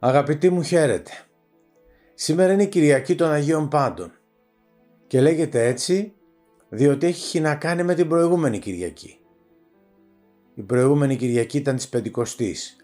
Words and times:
Αγαπητοί 0.00 0.50
μου 0.50 0.62
χαίρετε. 0.62 1.10
Σήμερα 2.14 2.52
είναι 2.52 2.62
η 2.62 2.68
Κυριακή 2.68 3.14
των 3.14 3.30
Αγίων 3.30 3.68
Πάντων 3.68 4.12
και 5.06 5.20
λέγεται 5.20 5.66
έτσι 5.66 6.12
διότι 6.68 7.06
έχει 7.06 7.40
να 7.40 7.54
κάνει 7.54 7.82
με 7.82 7.94
την 7.94 8.08
προηγούμενη 8.08 8.58
Κυριακή. 8.58 9.18
Η 10.54 10.62
προηγούμενη 10.62 11.16
Κυριακή 11.16 11.56
ήταν 11.56 11.76
της 11.76 11.88
Πεντηκοστής. 11.88 12.76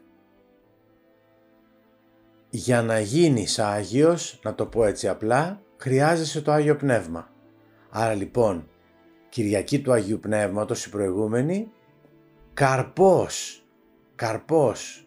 Για 2.51 2.83
να 2.83 3.01
γίνεις 3.01 3.59
Άγιος, 3.59 4.41
να 4.43 4.55
το 4.55 4.67
πω 4.67 4.85
έτσι 4.85 5.09
απλά, 5.09 5.63
χρειάζεσαι 5.77 6.43
το 6.43 6.53
Άγιο 6.53 6.77
Πνεύμα. 6.77 7.31
Άρα 7.91 8.15
λοιπόν, 8.15 8.69
Κυριακή 9.29 9.81
του 9.81 9.93
Αγίου 9.93 10.21
Πνεύματος 10.21 10.85
η 10.85 10.91
προηγούμενη, 10.91 11.73
καρπός, 12.55 13.65
καρπός 14.15 15.04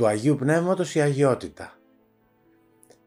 του 0.00 0.06
Αγίου 0.06 0.36
Πνεύματος 0.36 0.94
η 0.94 1.00
αγιότητα. 1.00 1.78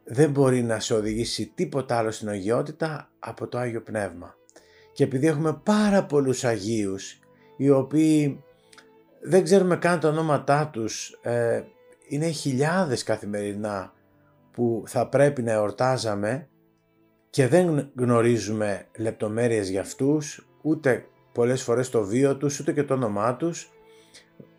Δεν 0.03 0.31
μπορεί 0.31 0.63
να 0.63 0.79
σε 0.79 0.93
οδηγήσει 0.93 1.51
τίποτα 1.55 1.97
άλλο 1.97 2.11
στην 2.11 2.29
αγιότητα 2.29 3.09
από 3.19 3.47
το 3.47 3.57
Άγιο 3.57 3.81
Πνεύμα. 3.81 4.35
Και 4.93 5.03
επειδή 5.03 5.27
έχουμε 5.27 5.59
πάρα 5.63 6.05
πολλούς 6.05 6.43
Αγίους 6.43 7.19
οι 7.57 7.69
οποίοι 7.69 8.43
δεν 9.21 9.43
ξέρουμε 9.43 9.77
καν 9.77 9.99
τα 9.99 10.09
ονόματά 10.09 10.69
τους, 10.73 11.19
ε, 11.21 11.63
είναι 12.07 12.29
χιλιάδες 12.29 13.03
καθημερινά 13.03 13.93
που 14.51 14.83
θα 14.85 15.07
πρέπει 15.07 15.41
να 15.41 15.51
εορτάζαμε 15.51 16.47
και 17.29 17.47
δεν 17.47 17.91
γνωρίζουμε 17.95 18.87
λεπτομέρειες 18.97 19.69
για 19.69 19.81
αυτούς, 19.81 20.47
ούτε 20.61 21.05
πολλές 21.31 21.63
φορές 21.63 21.89
το 21.89 22.03
βίο 22.03 22.37
τους, 22.37 22.59
ούτε 22.59 22.73
και 22.73 22.83
το 22.83 22.93
όνομά 22.93 23.35
τους 23.35 23.71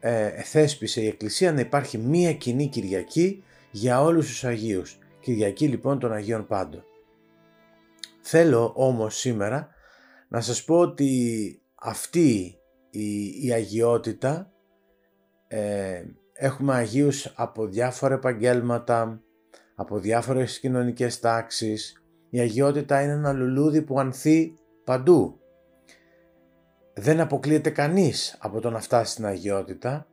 ε, 0.00 0.28
θέσπισε 0.28 1.00
η 1.00 1.06
Εκκλησία 1.06 1.52
να 1.52 1.60
υπάρχει 1.60 1.98
μία 1.98 2.32
κοινή 2.34 2.68
Κυριακή 2.68 3.42
για 3.70 4.02
όλους 4.02 4.26
τους 4.26 4.44
Αγίους. 4.44 4.98
Κυριακή 5.20 5.68
λοιπόν 5.68 5.98
των 5.98 6.12
Αγίων 6.12 6.46
Πάντων. 6.46 6.84
Θέλω 8.20 8.72
όμως 8.76 9.18
σήμερα 9.18 9.68
να 10.28 10.40
σας 10.40 10.64
πω 10.64 10.78
ότι 10.78 11.60
αυτή 11.74 12.58
η, 12.90 13.46
η 13.46 13.52
αγιότητα 13.52 14.52
ε, 15.48 16.02
έχουμε 16.32 16.74
Αγίους 16.74 17.32
από 17.34 17.66
διάφορα 17.66 18.14
επαγγέλματα, 18.14 19.20
από 19.74 19.98
διάφορες 19.98 20.60
κοινωνικές 20.60 21.20
τάξεις. 21.20 22.02
Η 22.30 22.40
αγιότητα 22.40 23.02
είναι 23.02 23.12
ένα 23.12 23.32
λουλούδι 23.32 23.82
που 23.82 24.00
ανθεί 24.00 24.54
παντού 24.84 25.38
δεν 26.94 27.20
αποκλείεται 27.20 27.70
κανείς 27.70 28.36
από 28.40 28.60
το 28.60 28.70
να 28.70 28.80
φτάσει 28.80 29.12
στην 29.12 29.26
αγιότητα. 29.26 30.06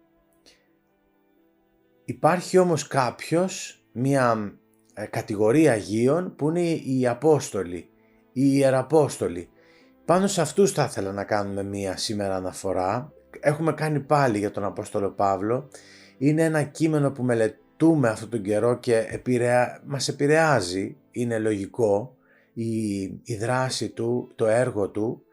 Υπάρχει 2.05 2.57
όμως 2.57 2.88
κάποιος, 2.88 3.83
μια 3.91 4.53
ε, 4.93 5.05
κατηγορία 5.05 5.71
Αγίων 5.71 6.35
που 6.35 6.49
είναι 6.49 6.69
οι 6.69 7.07
Απόστολοι, 7.07 7.89
οι 8.33 8.49
Ιεραπόστολοι. 8.53 9.49
Πάνω 10.05 10.27
σε 10.27 10.41
αυτούς 10.41 10.71
θα 10.71 10.83
ήθελα 10.83 11.11
να 11.11 11.23
κάνουμε 11.23 11.63
μία 11.63 11.97
σήμερα 11.97 12.35
αναφορά. 12.35 13.13
Έχουμε 13.39 13.73
κάνει 13.73 13.99
πάλι 13.99 14.38
για 14.38 14.51
τον 14.51 14.63
Απόστολο 14.63 15.09
Παύλο. 15.09 15.69
Είναι 16.17 16.43
ένα 16.43 16.63
κείμενο 16.63 17.11
που 17.11 17.23
μελετούμε 17.23 18.09
αυτόν 18.09 18.29
τον 18.29 18.41
καιρό 18.41 18.77
και 18.77 19.05
επηρεα... 19.09 19.81
μας 19.85 20.07
επηρεάζει, 20.07 20.97
είναι 21.11 21.39
λογικό, 21.39 22.16
η, 22.53 23.01
η 23.23 23.35
δράση 23.39 23.89
του, 23.89 24.31
το 24.35 24.47
έργο 24.47 24.89
του 24.89 25.25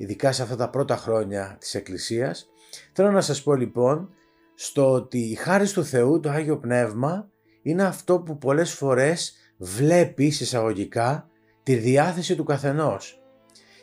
ειδικά 0.00 0.32
σε 0.32 0.42
αυτά 0.42 0.56
τα 0.56 0.70
πρώτα 0.70 0.96
χρόνια 0.96 1.56
της 1.60 1.74
Εκκλησίας. 1.74 2.50
Θέλω 2.92 3.10
να 3.10 3.20
σας 3.20 3.42
πω 3.42 3.54
λοιπόν 3.54 4.14
στο 4.54 4.92
ότι 4.92 5.18
η 5.18 5.34
χάρη 5.34 5.68
του 5.70 5.84
Θεού, 5.84 6.20
το 6.20 6.30
Άγιο 6.30 6.58
Πνεύμα, 6.58 7.30
είναι 7.62 7.82
αυτό 7.82 8.20
που 8.20 8.38
πολλές 8.38 8.72
φορές 8.72 9.34
βλέπει 9.56 10.30
συσσαγωγικά 10.30 11.28
τη 11.62 11.74
διάθεση 11.74 12.36
του 12.36 12.44
καθενός 12.44 13.22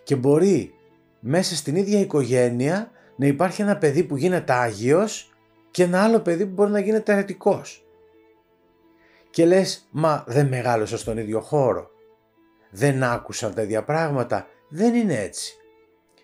και 0.04 0.16
μπορεί 0.16 0.74
μέσα 1.20 1.56
στην 1.56 1.76
ίδια 1.76 2.00
οικογένεια 2.00 2.92
να 3.16 3.26
υπάρχει 3.26 3.62
ένα 3.62 3.78
παιδί 3.78 4.04
που 4.04 4.18
γίνεται 4.18 4.54
Άγιος 4.54 5.34
και 5.72 5.84
ένα 5.84 6.04
άλλο 6.04 6.20
παιδί 6.20 6.46
που 6.46 6.54
μπορεί 6.54 6.72
να 6.72 6.80
γίνεται 6.80 7.14
αιρετικός. 7.14 7.88
Και 9.30 9.46
λες, 9.46 9.88
μα 9.92 10.24
δεν 10.28 10.48
μεγάλωσα 10.48 10.98
στον 10.98 11.18
ίδιο 11.18 11.40
χώρο. 11.42 11.90
Δεν 12.72 13.04
άκουσαν 13.04 13.54
τα 13.54 13.62
ίδια 13.62 13.84
πράγματα. 13.84 14.48
Δεν 14.70 14.96
είναι 14.96 15.20
έτσι 15.20 15.58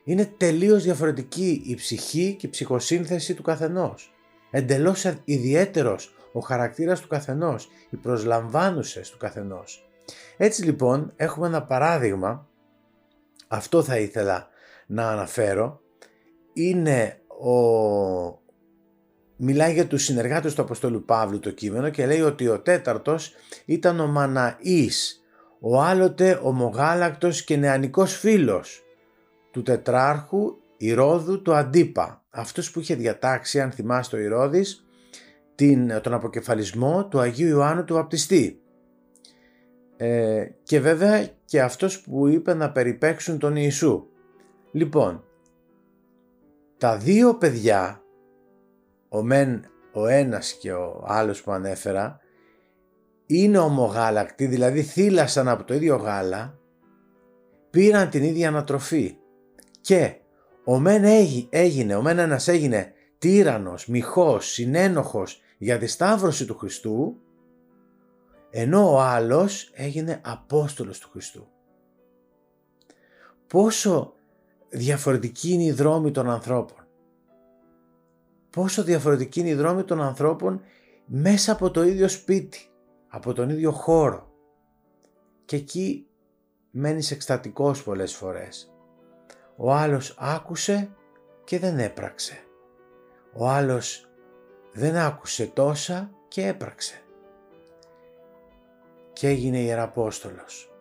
είναι 0.04 0.34
τελείως 0.38 0.84
διαφορετική 0.84 1.62
η 1.66 1.76
ψυχή 1.76 2.36
και 2.40 2.46
η 2.46 2.50
ψυχοσύνθεση 2.50 3.34
του 3.34 3.42
καθενός. 3.42 4.14
Εντελώς 4.52 5.06
ιδιαίτερος 5.24 6.16
ο 6.34 6.40
χαρακτήρας 6.40 7.00
του 7.00 7.08
καθενός, 7.08 7.70
οι 7.90 7.96
προσλαμβάνουσες 7.96 9.10
του 9.10 9.18
καθενός. 9.18 9.90
Έτσι 10.38 10.64
λοιπόν 10.64 11.14
έχουμε 11.16 11.48
ένα 11.48 11.64
παράδειγμα, 11.64 12.48
αυτό 13.48 13.84
θα 13.84 13.98
ήθελα 13.98 14.48
να 14.88 15.10
αναφέρω, 15.10 15.82
είναι 16.54 17.22
ο... 17.28 18.42
Μιλάει 19.36 19.74
για 19.74 19.88
τους 19.88 20.04
συνεργάτες 20.04 20.54
του 20.54 20.62
Αποστόλου 20.62 21.06
Παύλου 21.06 21.40
το 21.40 21.52
κείμενο 21.52 21.90
και 21.90 22.06
λέει 22.06 22.22
ότι 22.22 22.48
ο 22.48 22.60
τέταρτος 22.60 23.34
ήταν 23.66 24.00
ο 24.00 24.08
Μαναής, 24.08 25.24
ο 25.60 25.82
άλλοτε 25.82 26.40
ομογάλακτος 26.44 27.44
και 27.44 27.56
νεανικός 27.56 28.18
φίλος 28.18 28.83
του 29.54 29.62
τετράρχου 29.62 30.58
Ηρώδου 30.78 31.42
του 31.42 31.54
Αντίπα, 31.54 32.24
αυτός 32.30 32.72
που 32.72 32.80
είχε 32.80 32.96
διατάξει, 32.96 33.62
αν 33.62 33.72
θυμάστε 33.72 34.18
ο 34.18 34.20
Ηρώδης, 34.20 34.86
την, 35.56 36.02
τον 36.02 36.14
αποκεφαλισμό 36.14 37.08
του 37.08 37.20
Αγίου 37.20 37.48
Ιωάννου 37.48 37.84
του 37.84 37.94
Βαπτιστή. 37.94 38.62
Ε, 39.98 40.46
και 40.64 40.80
βέβαια 40.80 41.28
και 41.46 41.62
αυτός 41.62 42.02
που 42.02 42.28
είπε 42.28 42.54
να 42.54 42.72
περιπέξουν 42.72 43.40
τον 43.40 43.56
Ιησού. 43.56 44.08
Λοιπόν, 44.72 45.24
τα 46.78 46.98
δύο 46.98 47.36
παιδιά, 47.36 48.02
ο, 49.10 49.24
μεν, 49.24 49.66
ο 49.94 50.08
ένας 50.08 50.54
και 50.54 50.74
ο 50.74 51.04
άλλος 51.08 51.44
που 51.44 51.52
ανέφερα, 51.52 52.20
είναι 53.26 53.58
ομογάλακτοι, 53.58 54.46
δηλαδή 54.46 54.82
θύλασαν 54.82 55.48
από 55.48 55.64
το 55.64 55.74
ίδιο 55.74 55.96
γάλα, 55.96 56.58
πήραν 57.70 58.10
την 58.10 58.24
ίδια 58.24 58.48
ανατροφή 58.48 59.18
και 59.84 60.16
ο 60.64 60.80
μεν 60.80 61.04
έγινε, 61.50 61.96
ο 61.96 62.02
μεν 62.02 62.20
ένας 62.20 62.48
έγινε 62.48 62.94
τύρανος, 63.18 63.88
μοιχός, 63.88 64.52
συνένοχος 64.52 65.42
για 65.58 65.78
τη 65.78 65.88
σταύρωση 65.88 66.46
του 66.46 66.58
Χριστού, 66.58 67.18
ενώ 68.50 68.92
ο 68.92 69.00
άλλος 69.00 69.72
έγινε 69.74 70.22
Απόστολος 70.24 71.00
του 71.00 71.10
Χριστού. 71.10 71.48
Πόσο 73.48 74.14
διαφορετική 74.70 75.52
είναι 75.52 75.64
η 75.64 75.72
δρόμη 75.72 76.12
των 76.12 76.30
ανθρώπων. 76.30 76.88
Πόσο 78.50 78.84
διαφορετική 78.84 79.40
είναι 79.40 79.50
η 79.50 79.56
δρόμη 79.56 79.84
των 79.84 80.02
ανθρώπων 80.02 80.62
μέσα 81.06 81.52
από 81.52 81.72
το 81.72 81.84
ίδιο 81.84 82.08
σπίτι, 82.08 82.70
από 83.08 83.34
τον 83.34 83.50
ίδιο 83.50 83.72
χώρο. 83.72 84.32
Και 85.46 85.56
εκεί 85.56 86.08
μένεις 86.72 87.12
εκστατικός 87.12 87.84
πολλές 87.84 88.14
φορές. 88.16 88.73
Ο 89.56 89.74
άλλος 89.74 90.16
άκουσε 90.20 90.96
και 91.44 91.60
δεν 91.60 91.80
έπραξε. 91.80 92.44
Ο 93.34 93.50
άλλος 93.50 94.10
δεν 94.72 94.96
άκουσε 94.96 95.48
τόσα 95.48 96.12
και 96.28 96.48
έπραξε. 96.48 97.02
Και 99.14 99.28
έγινε 99.28 99.58
Ιεραπόστολος. 99.58 100.74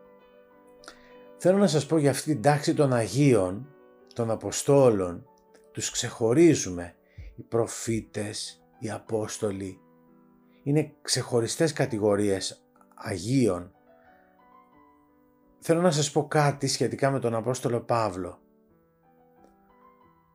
Θέλω 1.37 1.59
να 1.59 1.67
σας 1.67 1.87
πω 1.87 1.99
για 1.99 2.11
αυτή 2.11 2.33
την 2.33 2.43
τάξη 2.43 2.75
των 2.75 2.93
Αγίων, 2.93 3.69
των 4.15 4.31
Αποστόλων, 4.31 5.27
τους 5.73 5.91
ξεχωρίζουμε. 5.91 6.95
Οι 7.37 7.43
προφήτες, 7.43 8.63
οι 8.79 8.91
Απόστολοι, 8.91 9.81
είναι 10.63 10.95
ξεχωριστές 11.03 11.73
κατηγορίες 11.73 12.65
Αγίων. 12.95 13.73
Θέλω 15.59 15.81
να 15.81 15.91
σας 15.91 16.11
πω 16.11 16.29
κάτι 16.29 16.67
σχετικά 16.67 17.11
με 17.11 17.19
τον 17.19 17.35
Απόστολο 17.35 17.81
Παύλο. 17.81 18.42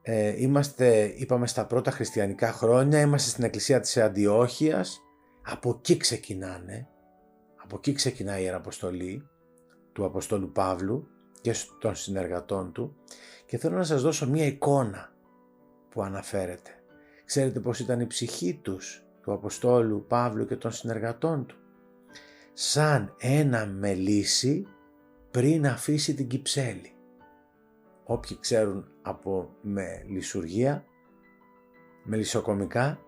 Ε, 0.10 0.42
είμαστε, 0.42 1.14
είπαμε, 1.16 1.48
στα 1.48 1.66
πρώτα 1.66 1.92
χριστιανικά 1.92 2.52
χρόνια, 2.52 3.02
είμαστε 3.02 3.30
στην 3.30 3.44
εκκλησία 3.44 3.80
της 3.80 3.98
Αντιόχειας, 3.98 5.02
από 5.42 5.70
εκεί 5.70 5.98
ξεκινάνε, 5.98 6.88
από 7.64 7.76
εκεί 7.76 7.94
ξεκινάει 7.94 8.42
η 8.42 8.44
Ιεραποστολή 8.44 9.28
του 9.94 10.06
Αποστόλου 10.06 10.52
Παύλου 10.52 11.08
και 11.42 11.56
των 11.80 11.96
συνεργατών 11.96 12.72
του 12.72 12.96
και 13.46 13.58
θέλω 13.58 13.78
να 13.78 13.84
σας 13.84 14.02
δώσω 14.02 14.30
μία 14.30 14.46
εικόνα 14.46 15.14
που 15.90 16.02
αναφέρεται. 16.02 16.72
Ξέρετε 17.26 17.60
πως 17.60 17.80
ήταν 17.80 18.00
η 18.00 18.08
ψυχή 18.08 18.60
τους, 18.62 19.04
του 19.22 19.34
Αποστόλου 19.34 20.06
Παύλου 20.08 20.46
και 20.46 20.56
των 20.56 20.72
συνεργατών 20.72 21.46
του; 21.46 21.56
Σαν 22.54 23.16
ένα 23.20 23.66
μελίσι 23.66 24.68
πριν 25.32 25.68
αφήσει 25.68 26.14
την 26.14 26.28
κυψέλη 26.28 26.92
όποιοι 28.08 28.38
ξέρουν 28.40 28.88
από 29.08 29.50
με 29.62 30.04
λειτουργία, 30.08 30.86
με 32.04 32.18
λισοκομικά, 32.18 33.00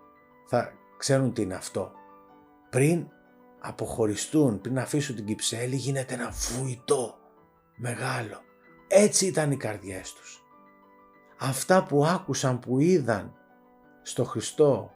θα 0.46 0.72
ξέρουν 0.96 1.32
τι 1.32 1.42
είναι 1.42 1.54
αυτό. 1.54 1.92
Πριν 2.70 3.06
αποχωριστούν, 3.60 4.60
πριν 4.60 4.78
αφήσουν 4.78 5.14
την 5.16 5.24
Κυψέλη 5.24 5.76
γίνεται 5.76 6.14
ένα 6.14 6.30
βουητό 6.30 7.18
μεγάλο. 7.76 8.40
Έτσι 8.88 9.26
ήταν 9.26 9.50
οι 9.50 9.56
καρδιές 9.56 10.12
τους. 10.12 10.44
Αυτά 11.38 11.84
που 11.84 12.06
άκουσαν, 12.06 12.58
που 12.58 12.78
είδαν 12.78 13.34
στο 14.02 14.24
Χριστό, 14.24 14.90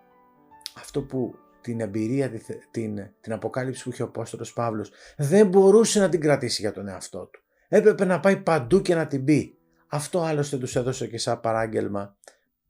αυτό 0.76 1.02
που 1.02 1.34
την 1.60 1.80
εμπειρία, 1.80 2.30
την, 2.70 3.10
την 3.20 3.32
αποκάλυψη 3.32 3.82
που 3.82 3.90
είχε 3.90 4.02
ο 4.02 4.06
Απόστολος 4.06 4.52
Παύλος, 4.52 4.90
δεν 5.16 5.46
μπορούσε 5.46 6.00
να 6.00 6.08
την 6.08 6.20
κρατήσει 6.20 6.60
για 6.60 6.72
τον 6.72 6.88
εαυτό 6.88 7.26
του. 7.26 7.42
Έπρεπε 7.68 8.04
να 8.04 8.20
πάει 8.20 8.36
παντού 8.36 8.82
και 8.82 8.94
να 8.94 9.06
την 9.06 9.24
πει. 9.24 9.58
Αυτό 9.86 10.20
άλλωστε 10.20 10.58
τους 10.58 10.76
έδωσε 10.76 11.06
και 11.06 11.18
σαν 11.18 11.40
παράγγελμα 11.40 12.16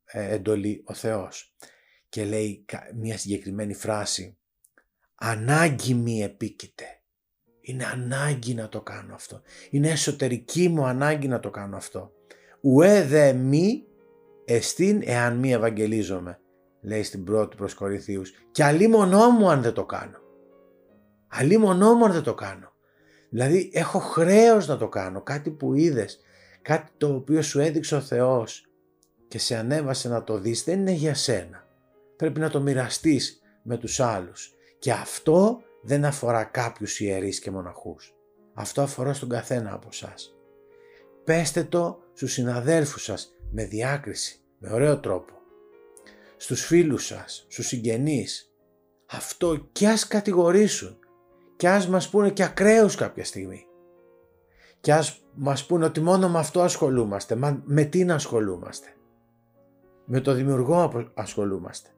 ε, 0.04 0.34
εντολή 0.34 0.82
ο 0.84 0.94
Θεός. 0.94 1.54
Και 2.08 2.24
λέει 2.24 2.64
μια 2.94 3.18
συγκεκριμένη 3.18 3.74
φράση 3.74 4.38
«Ανάγκη 5.14 5.94
μη 5.94 6.22
επίκειται». 6.22 6.84
Είναι 7.60 7.84
ανάγκη 7.84 8.54
να 8.54 8.68
το 8.68 8.80
κάνω 8.80 9.14
αυτό. 9.14 9.42
Είναι 9.70 9.90
εσωτερική 9.90 10.68
μου 10.68 10.86
ανάγκη 10.86 11.28
να 11.28 11.40
το 11.40 11.50
κάνω 11.50 11.76
αυτό. 11.76 12.12
Ουέ 12.60 13.04
δε 13.04 13.32
μη 13.32 13.84
εστίν 14.44 15.00
εάν 15.04 15.36
μη 15.36 15.52
ευαγγελίζομαι, 15.52 16.40
λέει 16.80 17.02
στην 17.02 17.24
πρώτη 17.24 17.56
προς 17.56 17.74
Κορινθίους. 17.74 18.32
Και 18.50 18.64
αλλή 18.64 18.88
μονό 18.88 19.30
μου 19.30 19.50
αν 19.50 19.62
δεν 19.62 19.72
το 19.72 19.84
κάνω. 19.84 20.18
Αλλή 21.28 21.58
μονό 21.58 21.94
μου 21.94 22.04
αν 22.04 22.12
δεν 22.12 22.22
το 22.22 22.34
κάνω. 22.34 22.72
Δηλαδή 23.30 23.70
έχω 23.74 23.98
χρέος 23.98 24.66
να 24.66 24.76
το 24.76 24.88
κάνω. 24.88 25.22
Κάτι 25.22 25.50
που 25.50 25.74
είδες. 25.74 26.20
Κάτι 26.64 26.90
το 26.96 27.14
οποίο 27.14 27.42
σου 27.42 27.60
έδειξε 27.60 27.96
ο 27.96 28.00
Θεός 28.00 28.66
και 29.28 29.38
σε 29.38 29.56
ανέβασε 29.56 30.08
να 30.08 30.24
το 30.24 30.38
δεις 30.38 30.64
δεν 30.64 30.78
είναι 30.80 30.92
για 30.92 31.14
σένα. 31.14 31.66
Πρέπει 32.16 32.40
να 32.40 32.50
το 32.50 32.60
μοιραστείς 32.60 33.40
με 33.62 33.76
τους 33.76 34.00
άλλους. 34.00 34.54
Και 34.78 34.92
αυτό 34.92 35.62
δεν 35.82 36.04
αφορά 36.04 36.44
κάποιους 36.44 37.00
ιερείς 37.00 37.38
και 37.38 37.50
μοναχούς. 37.50 38.14
Αυτό 38.54 38.82
αφορά 38.82 39.12
στον 39.14 39.28
καθένα 39.28 39.72
από 39.72 39.88
εσά. 39.92 40.14
Πέστε 41.24 41.64
το 41.64 41.98
στους 42.14 42.32
συναδέλφους 42.32 43.04
σας 43.04 43.34
με 43.50 43.64
διάκριση, 43.64 44.40
με 44.58 44.72
ωραίο 44.72 45.00
τρόπο. 45.00 45.32
Στους 46.36 46.64
φίλους 46.64 47.06
σας, 47.06 47.46
στους 47.48 47.66
συγγενείς. 47.66 48.52
Αυτό 49.06 49.68
κι 49.72 49.86
ας 49.86 50.06
κατηγορήσουν. 50.06 50.98
Κι 51.56 51.66
ας 51.66 51.88
μας 51.88 52.08
πούνε 52.08 52.30
και 52.30 52.42
ακραίους 52.42 52.94
κάποια 52.94 53.24
στιγμή. 53.24 53.66
Κι 54.84 54.92
ας 54.92 55.24
μας 55.34 55.66
πούνε 55.66 55.84
ότι 55.84 56.00
μόνο 56.00 56.28
με 56.28 56.38
αυτό 56.38 56.60
ασχολούμαστε. 56.60 57.34
Μα 57.34 57.62
με 57.64 57.84
τι 57.84 58.04
να 58.04 58.14
ασχολούμαστε. 58.14 58.86
Με 60.04 60.20
το 60.20 60.32
δημιουργό 60.32 61.10
ασχολούμαστε 61.14 61.88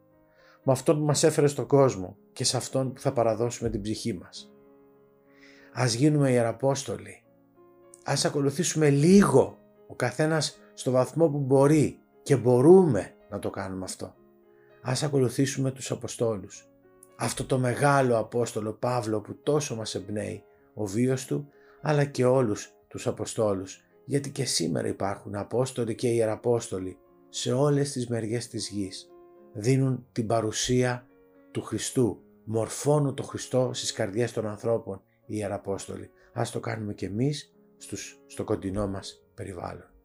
με 0.66 0.72
αυτόν 0.72 0.98
που 0.98 1.04
μας 1.04 1.22
έφερε 1.22 1.46
στον 1.46 1.66
κόσμο 1.66 2.16
και 2.32 2.44
σε 2.44 2.56
αυτόν 2.56 2.92
που 2.92 3.00
θα 3.00 3.12
παραδώσουμε 3.12 3.70
την 3.70 3.82
ψυχή 3.82 4.14
μας. 4.14 4.52
Ας 5.72 5.94
γίνουμε 5.94 6.30
ιεραπόστολοι. 6.30 7.22
Ας 8.04 8.24
ακολουθήσουμε 8.24 8.90
λίγο 8.90 9.58
ο 9.88 9.94
καθένας 9.94 10.58
στο 10.74 10.90
βαθμό 10.90 11.28
που 11.28 11.38
μπορεί 11.38 11.98
και 12.22 12.36
μπορούμε 12.36 13.14
να 13.30 13.38
το 13.38 13.50
κάνουμε 13.50 13.84
αυτό. 13.84 14.14
Ας 14.82 15.02
ακολουθήσουμε 15.02 15.70
τους 15.70 15.90
Αποστόλους. 15.90 16.68
Αυτό 17.16 17.44
το 17.44 17.58
μεγάλο 17.58 18.18
Απόστολο 18.18 18.72
Παύλο 18.72 19.20
που 19.20 19.38
τόσο 19.42 19.76
μας 19.76 19.94
εμπνέει 19.94 20.44
ο 20.74 20.86
βίος 20.86 21.24
του 21.24 21.48
αλλά 21.82 22.04
και 22.04 22.24
όλους 22.24 22.75
τους 22.96 23.06
Αποστόλους 23.06 23.84
γιατί 24.04 24.30
και 24.30 24.44
σήμερα 24.44 24.88
υπάρχουν 24.88 25.34
Απόστολοι 25.34 25.94
και 25.94 26.08
Ιεραπόστολοι 26.08 26.98
σε 27.28 27.52
όλες 27.52 27.92
τις 27.92 28.08
μεριές 28.08 28.48
της 28.48 28.68
γης 28.68 29.10
δίνουν 29.52 30.06
την 30.12 30.26
παρουσία 30.26 31.06
του 31.50 31.62
Χριστού, 31.62 32.22
μορφώνουν 32.44 33.14
το 33.14 33.22
Χριστό 33.22 33.70
στις 33.72 33.92
καρδιές 33.92 34.32
των 34.32 34.46
ανθρώπων 34.46 35.02
οι 35.26 35.36
Ιεραπόστολοι. 35.36 36.10
Ας 36.32 36.50
το 36.50 36.60
κάνουμε 36.60 36.94
και 36.94 37.06
εμείς 37.06 37.54
στους, 37.76 38.22
στο 38.26 38.44
κοντινό 38.44 38.86
μας 38.86 39.26
περιβάλλον. 39.34 39.95